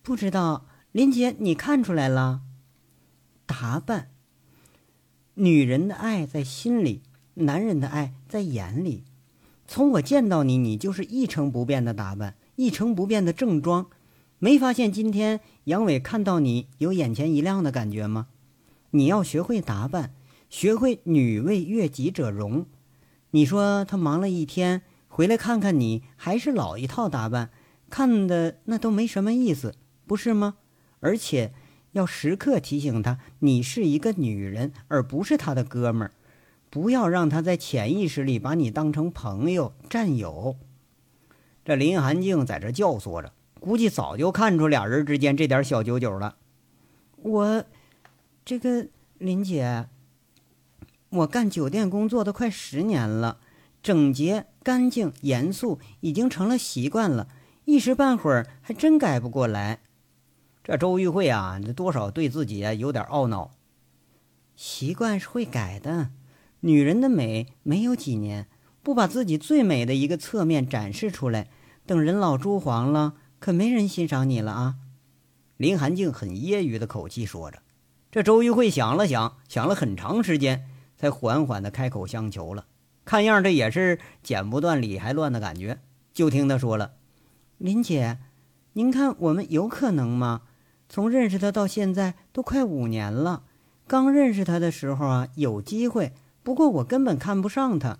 [0.00, 0.64] 不知道。
[0.90, 2.40] 林姐，你看出来了？
[3.44, 4.08] 打扮。
[5.34, 7.02] 女人的爱在心里，
[7.34, 9.04] 男人的爱在眼里。
[9.66, 13.90] 从我见到你，你就是一成不变的打扮，一成不变的正装。
[14.40, 18.28] 没发现今天杨伟看到你有眼前一亮的感觉吗？
[18.90, 20.14] 你要学会打扮，
[20.48, 22.64] 学会女为悦己者容。
[23.32, 27.50] 你说他忙了一天回来看看你，还是老一套打扮，
[27.90, 29.74] 看的那都没什么意思，
[30.06, 30.56] 不是吗？
[31.00, 31.52] 而且
[31.92, 36.12] 要时刻提醒他，你是一个女人，而不是他的哥们儿。
[36.70, 40.56] 不要让他在潜意识里把你当成朋友、战友。
[41.64, 46.36] 这林寒静在这教唆着，估计早就看出俩人之间这点小九九了。
[47.16, 47.64] 我，
[48.44, 48.86] 这个
[49.18, 49.86] 林姐，
[51.10, 53.38] 我干酒店工作都快十年了，
[53.82, 57.28] 整洁、干净、严肃已经成了习惯了，
[57.64, 59.80] 一时半会儿还真改不过来。
[60.62, 63.50] 这周玉慧啊，多少对自己有点懊恼。
[64.54, 66.10] 习惯是会改的。
[66.60, 68.48] 女人的美没有几年，
[68.82, 71.48] 不把自己最美的一个侧面展示出来，
[71.86, 74.74] 等人老珠黄了，可没人欣赏你了啊！
[75.56, 77.60] 林寒静很揶揄的口气说着。
[78.10, 82.66] 这周玉慧想了想，想了很长时间，才缓缓的开口相求了。
[83.04, 85.80] 看样这也是剪不断理还乱的感觉。
[86.12, 86.92] 就听他说了
[87.58, 88.18] ：“林姐，
[88.72, 90.42] 您看我们有可能吗？
[90.88, 93.44] 从认识他到现在都快五年了，
[93.86, 97.98] 刚认识他的时候啊，有机会。”不过我根本看不上他，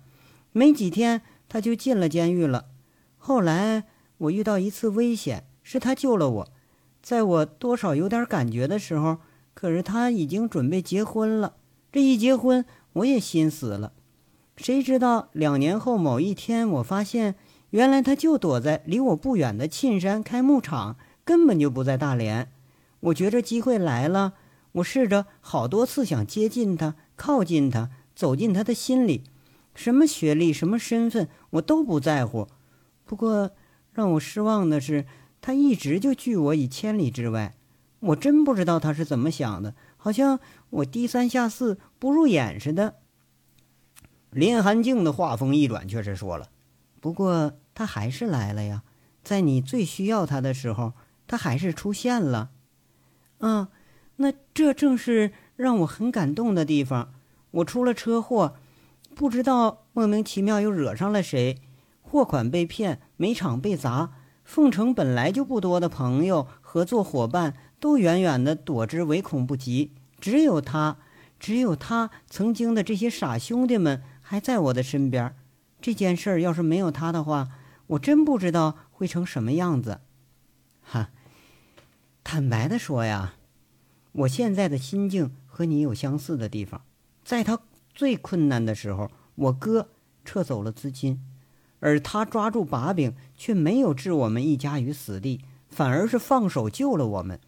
[0.53, 2.65] 没几天他就进了监狱了。
[3.17, 3.83] 后来
[4.19, 6.47] 我遇到一次危险，是他救了我。
[7.01, 9.17] 在我多少有点感觉的时候，
[9.53, 11.55] 可是他已经准备结婚了。
[11.91, 13.93] 这一结婚，我也心死了。
[14.57, 17.35] 谁知道两年后某一天，我发现
[17.71, 22.51] 原来他就躲在离我不远的沁山开牧场，根本就不在大连。
[22.99, 24.33] 我觉着机会来了，
[24.73, 27.89] 我试着好多次想接近他，靠近他。
[28.13, 29.23] 走进他的心里，
[29.73, 32.49] 什么学历、什么身份，我都不在乎。
[33.05, 33.51] 不过
[33.99, 35.05] 让我失望的是，
[35.41, 37.57] 他一直就拒我以千里之外。
[37.99, 42.95] 我真不知道他是怎么想的，好像我低三下四、不入眼似的。
[44.29, 46.47] 林寒静的话锋一转，却是说了
[47.01, 48.83] ：“不过他还是来了呀，
[49.21, 50.93] 在你最需要他的时候，
[51.27, 52.51] 他还是出现了。
[53.39, 53.67] 嗯，
[54.15, 57.11] 那这正是让我很感动的地方。”
[57.51, 58.55] 我出了车祸，
[59.13, 61.57] 不知道莫名其妙又惹上了谁，
[62.11, 70.97] 货款被骗，煤厂被砸，凤城本来就不多的朋友、合作伙伴都远远的躲之唯恐不及，只有他，
[71.39, 75.35] 只有他曾经的这些傻兄弟们还在我的身边。
[75.79, 77.49] 这件事儿要是没有他的话，
[77.85, 80.01] 我真不知道会成什么样子。
[80.81, 81.11] 哈，
[82.23, 83.35] 坦白的说呀，
[84.13, 86.81] 我现在的心境和你有相似的地方。
[87.23, 87.59] 在他
[87.93, 89.89] 最困难的时候，我哥
[90.25, 91.21] 撤走了资金，
[91.79, 97.39] 而他抓住把柄，却没有置我们一家于死地，反而是放手救了我们。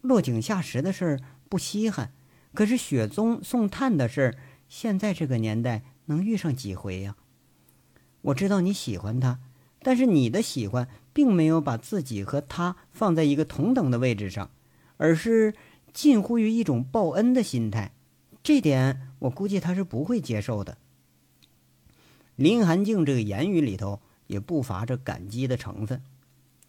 [0.00, 2.12] 落井下石的事儿不稀罕，
[2.54, 4.34] 可是雪宗送炭的事儿，
[4.68, 7.16] 现在这个年代能遇上几回呀？
[8.22, 9.38] 我知道你喜欢他，
[9.80, 14.50] 但是你的喜欢并没有把自己和他放在一个同等的位置上，
[14.96, 15.54] 而是
[15.92, 17.92] 近乎于一种报恩的心态。
[18.42, 20.78] 这点我估计他是不会接受的。
[22.36, 26.02] 林寒静这个言语里头也不乏着感激的成分。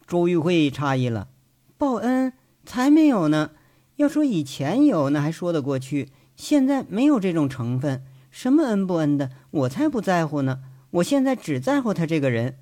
[0.05, 1.29] 周玉慧诧异了
[1.77, 2.33] ：“报恩
[2.65, 3.51] 才没有呢！
[3.95, 10.61] 要说以前有，那还说得过去；现在没有这种成分，什么恩不恩的，我才不在乎呢！
[10.91, 12.57] 我现在只在乎他这个人。”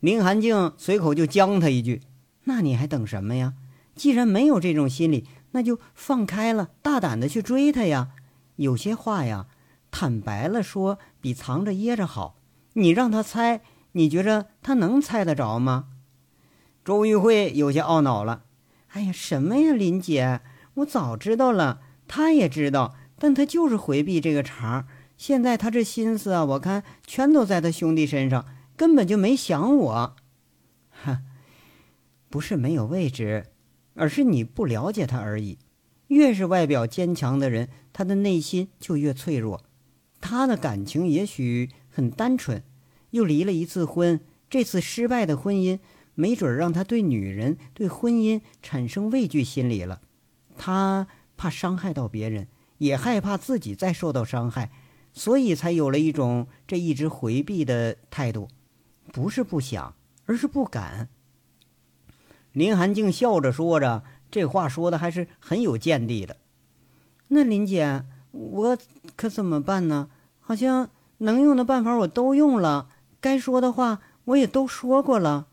[0.00, 2.02] 林寒静随口就将他一句
[2.44, 3.54] ：“那你还等什么呀？
[3.94, 8.08] 既然没有这种心理。”那就放开了，大胆的去追他呀！
[8.56, 9.48] 有些话呀，
[9.92, 12.40] 坦白了说比藏着掖着好。
[12.72, 13.60] 你让他猜，
[13.92, 15.90] 你觉着他能猜得着吗？
[16.84, 18.42] 周玉慧有些懊恼了。
[18.88, 20.40] 哎呀，什么呀，林姐，
[20.74, 24.88] 我早知道了，他也知道，但他就是回避这个茬。
[25.16, 28.44] 现在他这心思啊，我看全都在他兄弟身上，
[28.76, 30.16] 根本就没想我。
[30.90, 31.22] 哈，
[32.28, 33.46] 不是没有位置。
[33.94, 35.58] 而是你不了解他而已。
[36.06, 39.62] 越是外表坚强的人，他的内心就越脆弱。
[40.22, 42.62] 他的感情也许很单纯，
[43.10, 45.80] 又离了一次婚，这次失败的婚姻
[46.14, 50.00] 没准让他对女人、对婚姻产生畏惧心理了。
[50.56, 52.46] 他怕伤害到别人，
[52.78, 54.70] 也害怕自己再受到伤害，
[55.12, 58.48] 所以才有了一种这一直回避的态度。
[59.12, 59.94] 不是不想，
[60.26, 61.08] 而是不敢。
[62.52, 66.36] 林寒静笑着说着，这话说的还是很有见地的。
[67.28, 68.78] 那林姐，我
[69.16, 70.10] 可怎么办呢？
[70.42, 72.90] 好像能用的办法我都用了，
[73.20, 75.46] 该说的话我也都说过了。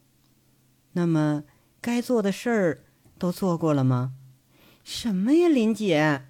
[0.91, 1.43] 那么
[1.79, 2.83] 该做的事儿
[3.17, 4.11] 都做过了吗？
[4.83, 6.25] 什么呀，林姐，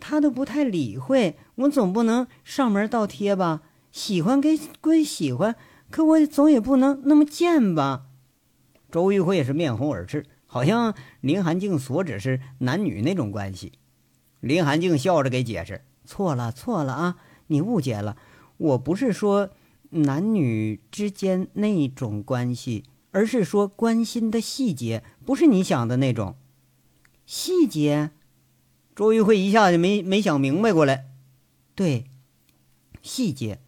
[0.00, 1.36] 他都不太理会。
[1.56, 3.62] 我总不能上门倒贴吧？
[3.90, 5.56] 喜欢给归喜欢，
[5.90, 8.06] 可我总也不能那么贱吧？
[8.90, 13.72] 周玉辉也是面红耳赤，好像林寒静所指是男女那种关系。
[14.40, 17.16] 林寒静笑着给解释：“错了，错了啊，
[17.54, 18.16] 你误解了，
[18.58, 19.50] 我不是说
[19.90, 26.34] 男女之间那种关系，而是说关心的细节，不是你想的那种
[27.24, 28.10] 细节。”
[28.94, 31.06] 周玉慧一下子没没想明白过来，
[31.74, 32.04] 对，
[33.02, 33.58] 细节，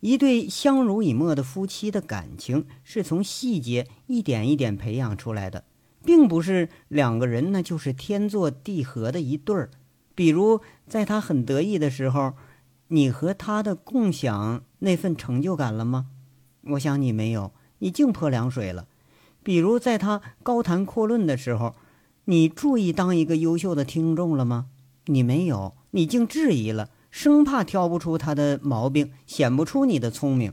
[0.00, 5.64] 一对相濡以沫的夫妻的感情是从细节一点一点培养出来的，
[6.04, 9.70] 并不是两个人呢就是天作地合的一对儿。
[10.14, 12.34] 比如在他很得意的时候，
[12.88, 16.06] 你和他的共享那份成就感了吗？
[16.62, 18.86] 我想你没有，你净泼凉水了。
[19.42, 21.74] 比如在他高谈阔论的时候。
[22.30, 24.66] 你注意当一个优秀的听众了吗？
[25.06, 30.52] 你没有，你竟质疑了，生怕挑不出他的毛病，显不出你的聪明。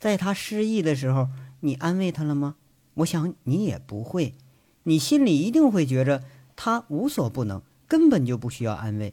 [0.00, 1.28] 在他失意的时候，
[1.60, 2.54] 你安慰他了吗？
[2.94, 4.34] 我想你也不会，
[4.84, 6.24] 你心里一定会觉着
[6.56, 9.12] 他无所不能，根本就不需要安慰。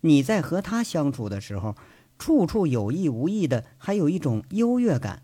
[0.00, 1.74] 你在和他相处的时候，
[2.18, 5.22] 处处有意无意的，还有一种优越感，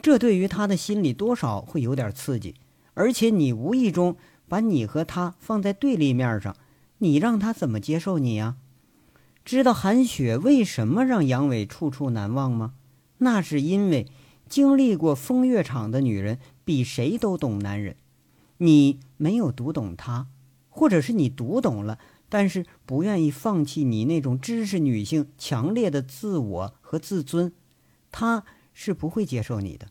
[0.00, 2.54] 这对于他的心里多少会有点刺激，
[2.94, 4.16] 而且你无意中。
[4.50, 6.56] 把你和他放在对立面上，
[7.00, 8.56] 你让他怎么接受你呀？
[9.44, 12.72] 知道韩雪为什么让杨伟处处难忘吗？
[13.18, 14.06] 那是因为
[14.48, 17.96] 经历过风月场的女人比谁都懂男人。
[18.56, 20.28] 你没有读懂他，
[20.70, 21.98] 或者是你读懂了，
[22.28, 27.52] 但是不愿意放弃你那种知识女性强烈的自我和自尊，
[28.10, 29.88] 他是不会接受你的。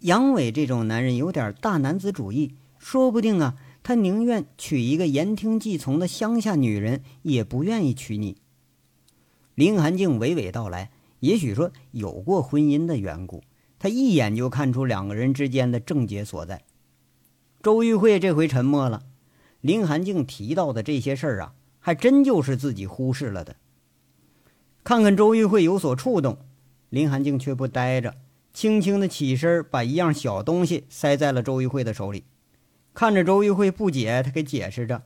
[0.00, 2.54] 杨伟这种男人有点大男子主义。
[2.80, 8.36] 说不定啊，他宁愿娶一个言听计从的乡下女人，也不愿意娶你。
[9.56, 13.42] 林寒静娓娓道来，也许说有过婚姻的缘故，
[13.80, 16.62] 他一眼就看出两个人之间的症结所在。
[17.60, 19.02] 周玉慧这回沉默了，
[19.60, 23.56] 林寒静提到的这些事儿啊，还真就是自己忽视了的。
[24.84, 26.38] 看看周玉慧有所触动，
[26.88, 28.14] 林寒静却不呆着，
[28.52, 32.24] 轻轻的起身，把一样小东西塞在了周玉慧的手里。
[32.94, 35.04] 看着周玉慧不解，他给解释着：“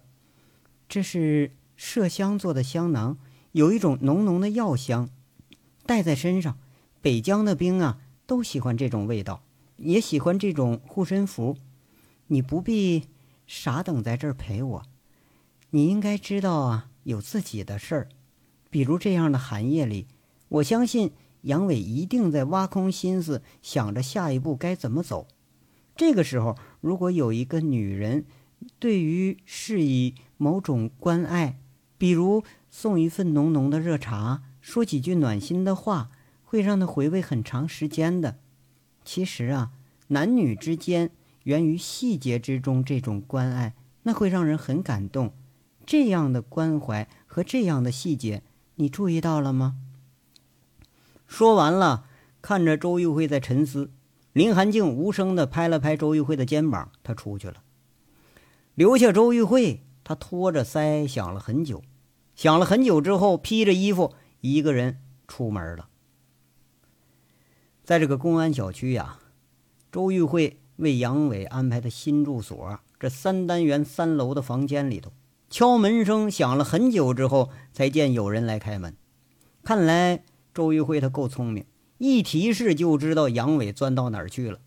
[0.88, 3.18] 这是麝香做的香囊，
[3.52, 5.10] 有一种浓浓的药香，
[5.84, 6.58] 带在身上。
[7.00, 9.42] 北疆的兵啊，都喜欢这种味道，
[9.78, 11.56] 也喜欢这种护身符。
[12.28, 13.08] 你不必
[13.54, 14.82] 傻等在这儿陪我，
[15.68, 18.08] 你应该知道啊，有自己的事儿。
[18.70, 20.06] 比如这样的寒夜里，
[20.48, 25.28] 我相信杨伟一定在挖空心思想着下一步该怎么走。”
[25.94, 28.24] 这个时候，如果有一个女人
[28.78, 31.58] 对于是以某种关爱，
[31.98, 36.10] 比如送一份浓浓的热茶，说几句暖心的话，
[36.42, 38.38] 会让他回味很长时间的。
[39.04, 39.72] 其实啊，
[40.08, 41.10] 男女之间
[41.44, 45.32] 源于细节之中这种关爱，那会让人很感动。
[45.84, 48.42] 这样的关怀和这样的细节，
[48.76, 49.76] 你注意到了吗？
[51.26, 52.06] 说完了，
[52.40, 53.90] 看着周玉慧在沉思。
[54.32, 57.62] 林寒静无声地拍了拍周玉慧的肩膀，他出去了，
[58.74, 59.82] 留下周玉慧。
[60.04, 61.82] 他托着腮想了很久，
[62.34, 65.88] 想了很久之后，披着衣服，一个人出门了。
[67.84, 69.18] 在这个公安小区呀，
[69.92, 75.12] 周玉慧为杨伟安排的新住所，这三单元三楼的房间里头，
[75.50, 78.96] 敲门声响了很久之后，才见有人来开门。
[79.62, 81.64] 看来周玉慧她够聪明。
[81.98, 84.58] 一提示就知道杨伟钻到哪儿去了。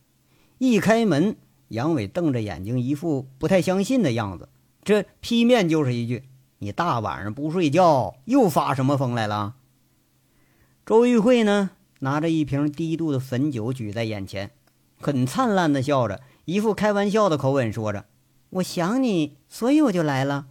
[0.58, 1.36] 一开门，
[1.68, 4.48] 杨伟瞪着眼睛，一副不太相信的样子。
[4.86, 6.24] 这劈面就是一句
[6.60, 9.56] ：“你大晚上不睡觉，又发什么疯来了？”
[10.86, 14.52] 周玉慧呢，拿着一瓶低度的汾酒举在眼前，
[15.00, 18.06] 很灿烂的笑着，一副开玩笑的口吻说着
[18.52, 20.48] ：“我想你，所以我就来了。”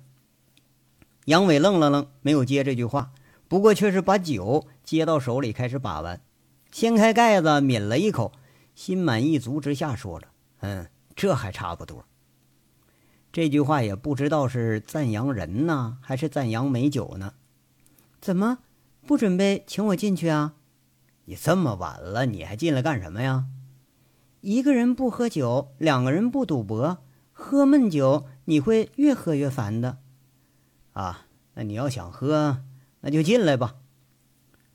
[1.26, 3.12] 杨伟愣了愣，没有接这句话，
[3.48, 6.20] 不过却是把酒接到手里，开始把玩。
[6.70, 8.32] 掀开盖子，抿了一口，
[8.74, 10.28] 心满意足之下，说着
[10.60, 12.04] ：“嗯，这还差不多。”
[13.32, 17.34] 这句话也不知道是赞扬人呢，还是赞扬美酒呢？
[18.20, 18.58] 怎么
[19.06, 20.54] 不准备请我进去啊？
[21.24, 23.46] 你这么晚了，你还进来干什么呀？
[24.44, 26.98] 一个人不喝酒，两个人不赌博，
[27.32, 29.96] 喝闷酒你会越喝越烦的。
[30.92, 32.62] 啊，那你要想喝，
[33.00, 33.76] 那就进来吧。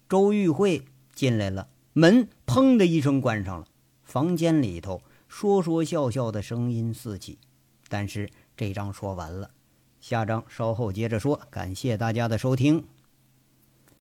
[0.09, 1.69] 周玉慧进来了。
[1.93, 3.67] 门砰的一声关上了，
[4.01, 7.37] 房间里头说说笑笑的声音四起。
[7.89, 9.51] 但是这章说完了，
[9.99, 11.39] 下章稍后接着说。
[11.51, 12.85] 感谢大家的收听。